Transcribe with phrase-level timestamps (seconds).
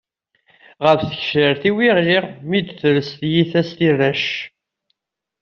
[0.85, 4.25] Ɣef tgecrar-iw i ɣliɣ, mi d-tres tyita s tirac.